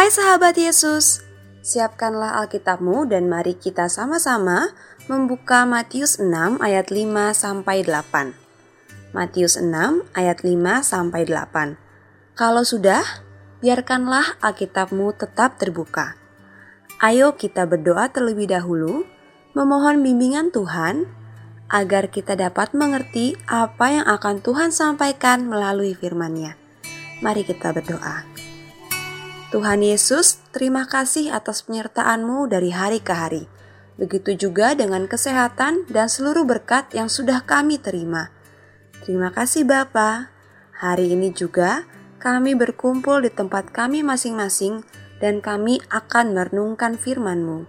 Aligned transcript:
Hai 0.00 0.08
sahabat 0.08 0.56
Yesus, 0.56 1.20
siapkanlah 1.60 2.40
Alkitabmu 2.40 3.04
dan 3.04 3.28
mari 3.28 3.52
kita 3.52 3.84
sama-sama 3.92 4.72
membuka 5.12 5.68
Matius 5.68 6.16
6 6.16 6.56
ayat 6.56 6.88
5 6.88 7.36
sampai 7.36 7.84
8. 7.84 8.32
Matius 9.12 9.60
6 9.60 9.68
ayat 10.16 10.40
5 10.40 10.56
sampai 10.80 11.28
8. 11.28 11.76
Kalau 12.32 12.64
sudah, 12.64 13.04
biarkanlah 13.60 14.40
Alkitabmu 14.40 15.12
tetap 15.20 15.60
terbuka. 15.60 16.16
Ayo 17.04 17.36
kita 17.36 17.68
berdoa 17.68 18.08
terlebih 18.08 18.48
dahulu, 18.48 19.04
memohon 19.52 20.00
bimbingan 20.00 20.48
Tuhan 20.48 21.12
agar 21.68 22.08
kita 22.08 22.40
dapat 22.40 22.72
mengerti 22.72 23.36
apa 23.44 24.00
yang 24.00 24.08
akan 24.08 24.40
Tuhan 24.40 24.72
sampaikan 24.72 25.44
melalui 25.44 25.92
firman-Nya. 25.92 26.56
Mari 27.20 27.44
kita 27.44 27.76
berdoa. 27.76 28.39
Tuhan 29.50 29.82
Yesus, 29.82 30.38
terima 30.54 30.86
kasih 30.86 31.34
atas 31.34 31.66
penyertaan-Mu 31.66 32.46
dari 32.46 32.70
hari 32.70 33.02
ke 33.02 33.10
hari. 33.10 33.50
Begitu 33.98 34.38
juga 34.38 34.78
dengan 34.78 35.10
kesehatan 35.10 35.90
dan 35.90 36.06
seluruh 36.06 36.46
berkat 36.46 36.94
yang 36.94 37.10
sudah 37.10 37.42
kami 37.42 37.82
terima. 37.82 38.30
Terima 39.02 39.34
kasih 39.34 39.66
Bapa. 39.66 40.30
Hari 40.78 41.18
ini 41.18 41.34
juga 41.34 41.82
kami 42.22 42.54
berkumpul 42.54 43.26
di 43.26 43.30
tempat 43.34 43.74
kami 43.74 44.06
masing-masing 44.06 44.86
dan 45.18 45.42
kami 45.42 45.82
akan 45.90 46.30
merenungkan 46.30 46.94
firman-Mu. 46.94 47.66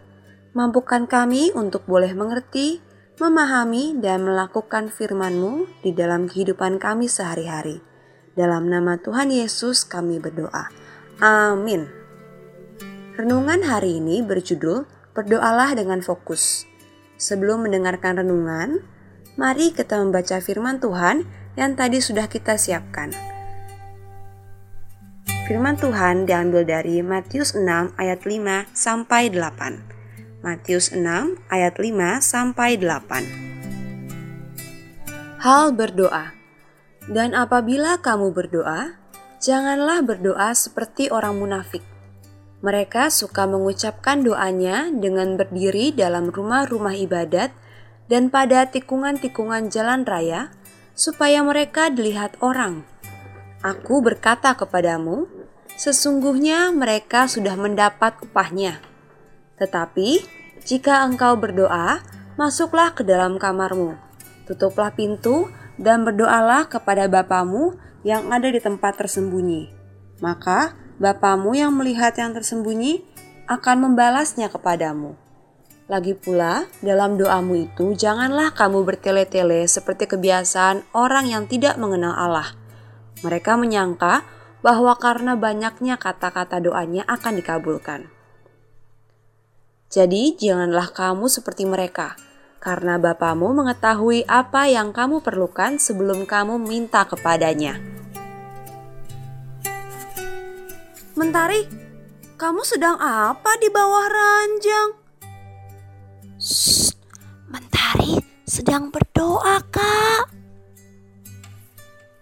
Mampukan 0.53 1.09
kami 1.09 1.49
untuk 1.57 1.89
boleh 1.89 2.13
mengerti, 2.13 2.77
memahami, 3.17 3.97
dan 3.97 4.21
melakukan 4.21 4.93
firman-Mu 4.93 5.81
di 5.81 5.97
dalam 5.97 6.29
kehidupan 6.29 6.77
kami 6.77 7.09
sehari-hari. 7.09 7.81
Dalam 8.37 8.69
nama 8.69 9.01
Tuhan 9.01 9.33
Yesus 9.33 9.81
kami 9.81 10.21
berdoa. 10.21 10.80
Amin. 11.21 11.85
Renungan 13.13 13.61
hari 13.61 14.01
ini 14.01 14.25
berjudul 14.25 14.89
Berdoalah 15.13 15.77
dengan 15.77 16.01
fokus. 16.01 16.65
Sebelum 17.21 17.61
mendengarkan 17.61 18.25
renungan, 18.25 18.81
mari 19.37 19.69
kita 19.69 20.01
membaca 20.01 20.41
firman 20.41 20.81
Tuhan 20.81 21.29
yang 21.53 21.77
tadi 21.77 22.01
sudah 22.01 22.25
kita 22.25 22.57
siapkan. 22.57 23.13
Firman 25.45 25.77
Tuhan 25.77 26.25
diambil 26.25 26.65
dari 26.65 27.05
Matius 27.05 27.53
6 27.53 27.69
ayat 28.01 28.25
5 28.25 28.73
sampai 28.73 29.29
8. 29.29 30.41
Matius 30.41 30.89
6 30.89 31.05
ayat 31.53 31.77
5 31.77 32.17
sampai 32.17 32.81
8. 32.81 35.37
Hal 35.37 35.69
berdoa. 35.77 36.33
Dan 37.05 37.37
apabila 37.37 38.01
kamu 38.01 38.33
berdoa, 38.33 39.00
Janganlah 39.41 40.05
berdoa 40.05 40.53
seperti 40.53 41.09
orang 41.09 41.41
munafik. 41.41 41.81
Mereka 42.61 43.09
suka 43.09 43.49
mengucapkan 43.49 44.21
doanya 44.21 44.93
dengan 44.93 45.33
berdiri 45.33 45.89
dalam 45.89 46.29
rumah-rumah 46.29 46.93
ibadat 46.93 47.49
dan 48.05 48.29
pada 48.29 48.69
tikungan-tikungan 48.69 49.73
jalan 49.73 50.05
raya, 50.05 50.53
supaya 50.93 51.41
mereka 51.41 51.89
dilihat 51.89 52.37
orang. 52.45 52.85
Aku 53.65 54.05
berkata 54.05 54.53
kepadamu, 54.53 55.25
sesungguhnya 55.73 56.69
mereka 56.69 57.25
sudah 57.25 57.57
mendapat 57.57 58.21
upahnya. 58.21 58.77
Tetapi 59.57 60.21
jika 60.69 61.01
engkau 61.01 61.33
berdoa, 61.33 62.05
masuklah 62.37 62.93
ke 62.93 63.01
dalam 63.01 63.41
kamarmu, 63.41 63.97
tutuplah 64.45 64.93
pintu, 64.93 65.49
dan 65.81 66.05
berdoalah 66.05 66.69
kepada 66.69 67.09
Bapamu 67.09 67.73
yang 68.01 68.29
ada 68.33 68.49
di 68.49 68.57
tempat 68.57 68.97
tersembunyi. 68.97 69.69
Maka 70.21 70.77
Bapamu 71.01 71.57
yang 71.57 71.73
melihat 71.73 72.13
yang 72.13 72.29
tersembunyi 72.37 73.01
akan 73.49 73.89
membalasnya 73.89 74.53
kepadamu. 74.53 75.17
Lagi 75.89 76.13
pula, 76.13 76.69
dalam 76.85 77.17
doamu 77.17 77.65
itu 77.65 77.97
janganlah 77.97 78.53
kamu 78.53 78.85
bertele-tele 78.85 79.65
seperti 79.65 80.05
kebiasaan 80.05 80.85
orang 80.93 81.25
yang 81.25 81.49
tidak 81.49 81.81
mengenal 81.81 82.13
Allah. 82.13 82.53
Mereka 83.25 83.57
menyangka 83.57 84.21
bahwa 84.61 84.93
karena 85.01 85.33
banyaknya 85.33 85.97
kata-kata 85.97 86.61
doanya 86.61 87.01
akan 87.09 87.33
dikabulkan. 87.41 88.05
Jadi, 89.89 90.37
janganlah 90.37 90.93
kamu 90.93 91.25
seperti 91.33 91.65
mereka, 91.65 92.13
karena 92.61 93.01
Bapamu 93.01 93.57
mengetahui 93.57 94.21
apa 94.29 94.69
yang 94.69 94.93
kamu 94.93 95.25
perlukan 95.25 95.81
sebelum 95.81 96.29
kamu 96.29 96.61
minta 96.61 97.09
kepadanya. 97.09 97.81
Mentari, 101.17 101.65
kamu 102.37 102.61
sedang 102.61 103.01
apa 103.01 103.57
di 103.57 103.67
bawah 103.73 104.05
ranjang? 104.05 104.89
Shh, 106.37 106.93
Mentari 107.49 108.21
sedang 108.45 108.93
berdoa, 108.93 109.57
Kak. 109.73 110.29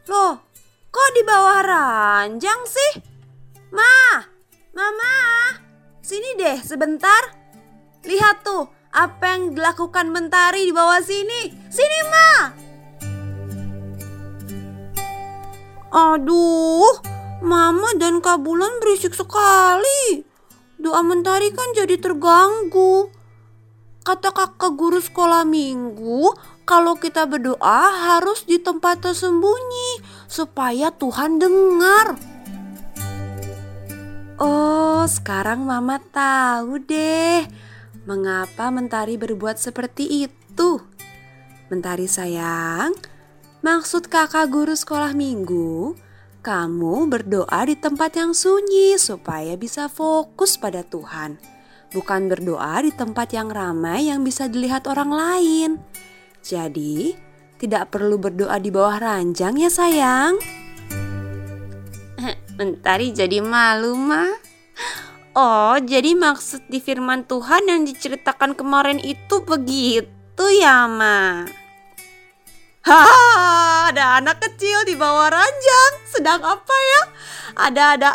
Loh, 0.07 0.39
kok 0.88 1.09
di 1.13 1.22
bawah 1.28 1.61
ranjang 1.61 2.63
sih? 2.63 3.03
Ma, 3.75 4.23
Mama, 4.72 5.16
sini 5.99 6.39
deh 6.39 6.57
sebentar. 6.63 7.35
Lihat 8.07 8.41
tuh, 8.41 8.78
apa 8.89 9.38
yang 9.38 9.53
dilakukan 9.53 10.09
Mentari 10.09 10.66
di 10.66 10.73
bawah 10.73 11.01
sini. 11.01 11.53
Sini, 11.69 12.00
Ma. 12.09 12.31
Aduh, 15.89 16.85
Mama 17.41 17.97
dan 17.97 18.22
Kak 18.22 18.45
Bulan 18.45 18.78
berisik 18.78 19.17
sekali. 19.17 20.22
Doa 20.79 21.01
mentari 21.01 21.49
kan 21.51 21.75
jadi 21.75 21.97
terganggu. 21.99 23.09
Kata 24.05 24.31
kakak 24.31 24.79
guru 24.79 25.03
sekolah 25.03 25.44
minggu, 25.44 26.31
kalau 26.63 26.95
kita 26.95 27.28
berdoa 27.28 28.16
harus 28.16 28.47
di 28.47 28.61
tempat 28.61 29.03
tersembunyi 29.03 30.01
supaya 30.29 30.94
Tuhan 30.94 31.41
dengar. 31.41 32.16
Oh, 34.39 35.03
sekarang 35.03 35.67
Mama 35.67 35.99
tahu 36.16 36.79
deh 36.79 37.69
mengapa 38.07 38.69
Mentari 38.69 39.19
berbuat 39.19 39.59
seperti 39.59 40.27
itu. 40.27 40.79
Mentari 41.67 42.05
sayang, 42.05 42.95
maksud 43.63 44.07
kakak 44.07 44.47
guru 44.51 44.73
sekolah 44.77 45.11
minggu 45.15 45.95
kamu 46.39 47.11
berdoa 47.11 47.67
di 47.67 47.75
tempat 47.75 48.15
yang 48.15 48.31
sunyi 48.31 48.95
supaya 48.95 49.59
bisa 49.59 49.91
fokus 49.91 50.55
pada 50.55 50.87
Tuhan, 50.87 51.35
bukan 51.91 52.31
berdoa 52.31 52.79
di 52.79 52.95
tempat 52.95 53.35
yang 53.35 53.51
ramai 53.51 54.07
yang 54.07 54.23
bisa 54.23 54.47
dilihat 54.47 54.87
orang 54.87 55.11
lain. 55.11 55.69
Jadi, 56.39 57.11
tidak 57.59 57.91
perlu 57.91 58.16
berdoa 58.16 58.55
di 58.55 58.71
bawah 58.71 59.03
ranjang 59.03 59.59
ya 59.59 59.67
sayang. 59.67 60.39
Mentari 62.57 63.11
jadi 63.11 63.43
malu 63.43 63.99
mah. 63.99 64.48
Oh, 65.38 65.78
jadi 65.78 66.17
maksud 66.17 66.66
di 66.73 66.81
firman 66.81 67.22
Tuhan 67.29 67.69
yang 67.69 67.85
diceritakan 67.85 68.57
kemarin 68.57 68.97
itu 68.97 69.45
begitu 69.45 70.45
ya, 70.57 70.90
Ma? 70.90 71.45
Haha, 72.81 73.94
ada 73.94 74.17
anak 74.17 74.41
kecil 74.41 74.90
di 74.90 74.97
bawah 74.97 75.29
ranjang. 75.29 75.93
Sedang 76.09 76.41
apa 76.41 76.73
ya? 76.73 77.02
Ada-ada 77.70 78.09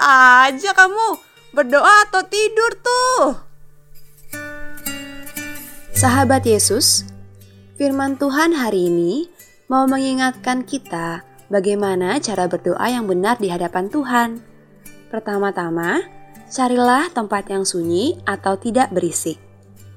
aja 0.50 0.74
kamu. 0.74 1.22
Berdoa 1.54 2.10
atau 2.10 2.26
tidur 2.26 2.72
tuh? 2.82 3.38
Sahabat 5.94 6.42
Yesus, 6.42 7.06
firman 7.78 8.18
Tuhan 8.18 8.58
hari 8.58 8.90
ini 8.90 9.30
mau 9.70 9.86
mengingatkan 9.86 10.66
kita 10.66 11.22
bagaimana 11.46 12.18
cara 12.18 12.50
berdoa 12.50 12.82
yang 12.90 13.06
benar 13.06 13.38
di 13.38 13.54
hadapan 13.54 13.86
Tuhan. 13.86 14.42
Pertama-tama, 15.14 16.02
carilah 16.54 17.10
tempat 17.10 17.50
yang 17.50 17.66
sunyi 17.66 18.14
atau 18.22 18.54
tidak 18.54 18.94
berisik 18.94 19.42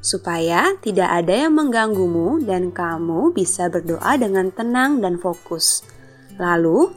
supaya 0.01 0.73
tidak 0.81 1.05
ada 1.05 1.45
yang 1.45 1.53
mengganggumu 1.53 2.41
dan 2.41 2.73
kamu 2.73 3.29
bisa 3.35 3.69
berdoa 3.69 4.17
dengan 4.17 4.49
tenang 4.49 5.03
dan 5.03 5.21
fokus. 5.21 5.85
Lalu, 6.41 6.95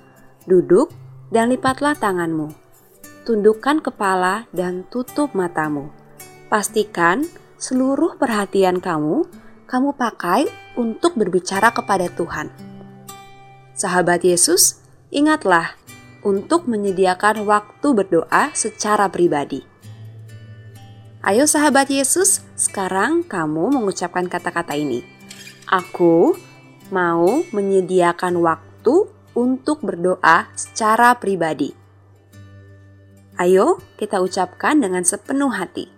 duduk 0.48 0.94
dan 1.28 1.52
lipatlah 1.52 1.98
tanganmu. 1.98 2.54
Tundukkan 3.26 3.84
kepala 3.84 4.48
dan 4.54 4.88
tutup 4.88 5.36
matamu. 5.36 5.92
Pastikan 6.46 7.26
seluruh 7.60 8.16
perhatian 8.16 8.80
kamu 8.80 9.28
kamu 9.68 9.90
pakai 9.94 10.50
untuk 10.74 11.14
berbicara 11.18 11.70
kepada 11.70 12.10
Tuhan. 12.10 12.50
Sahabat 13.74 14.22
Yesus, 14.26 14.82
ingatlah 15.14 15.78
untuk 16.20 16.68
menyediakan 16.68 17.44
waktu 17.48 17.88
berdoa 17.92 18.52
secara 18.52 19.08
pribadi. 19.08 19.64
Ayo 21.20 21.44
sahabat 21.44 21.92
Yesus, 21.92 22.40
sekarang 22.56 23.28
kamu 23.28 23.76
mengucapkan 23.76 24.24
kata-kata 24.24 24.72
ini. 24.72 25.04
Aku 25.68 26.32
mau 26.88 27.44
menyediakan 27.52 28.40
waktu 28.40 29.06
untuk 29.36 29.84
berdoa 29.84 30.48
secara 30.56 31.12
pribadi. 31.20 31.76
Ayo 33.36 33.80
kita 34.00 34.20
ucapkan 34.20 34.80
dengan 34.80 35.04
sepenuh 35.04 35.52
hati. 35.52 35.88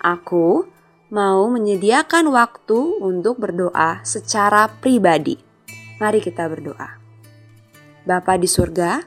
Aku 0.00 0.68
mau 1.08 1.48
menyediakan 1.48 2.28
waktu 2.32 3.00
untuk 3.00 3.40
berdoa 3.40 4.04
secara 4.04 4.68
pribadi. 4.68 5.40
Mari 5.96 6.20
kita 6.20 6.44
berdoa. 6.46 7.00
Bapa 8.04 8.36
di 8.40 8.48
surga, 8.48 9.04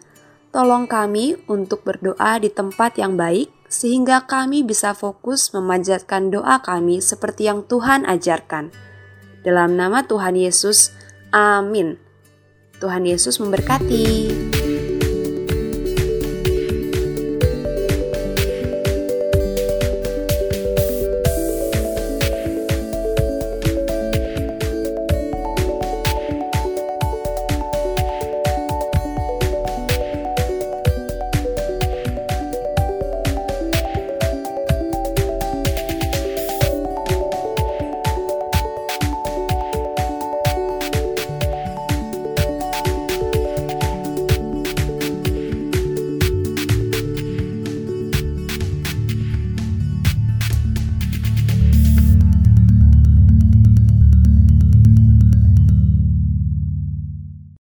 tolong 0.52 0.86
kami 0.86 1.40
untuk 1.48 1.88
berdoa 1.88 2.38
di 2.38 2.52
tempat 2.52 3.00
yang 3.00 3.16
baik 3.16 3.50
sehingga 3.72 4.28
kami 4.28 4.68
bisa 4.68 4.92
fokus 4.92 5.56
memanjatkan 5.56 6.28
doa 6.28 6.60
kami 6.60 7.00
seperti 7.00 7.48
yang 7.48 7.64
Tuhan 7.64 8.04
ajarkan. 8.04 8.70
Dalam 9.42 9.80
nama 9.80 10.04
Tuhan 10.04 10.36
Yesus, 10.36 10.92
amin. 11.32 11.96
Tuhan 12.84 13.08
Yesus 13.08 13.40
memberkati. 13.40 14.51